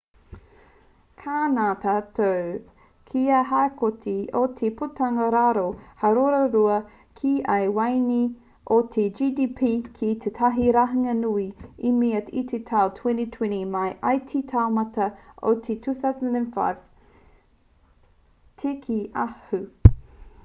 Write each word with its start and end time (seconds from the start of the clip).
ka 1.23 1.33
ngana 1.47 1.63
tātou 1.81 2.53
kia 3.09 3.39
haukoti 3.49 4.13
i 4.19 4.39
te 4.61 4.69
putanga 4.79 5.27
waro 5.35 5.65
hāora-rua 6.03 6.77
ki 7.19 7.33
ia 7.33 7.57
waeine 7.75 8.17
o 8.77 8.77
te 8.95 9.05
gdp 9.19 9.69
ki 9.99 10.09
tētahi 10.25 10.71
rahinga 10.77 11.13
nui 11.19 11.45
i 11.89 11.91
mua 11.99 12.21
i 12.41 12.43
te 12.53 12.61
tau 12.71 12.91
2020 13.01 13.61
mai 13.77 13.89
i 14.13 14.23
te 14.33 14.41
taumata 14.55 15.07
o 15.51 15.53
te 15.67 15.75
tau 15.85 15.99
2005 16.07 16.81
te 18.63 18.73
kī 18.87 18.99
a 19.25 19.27
hu 19.43 19.61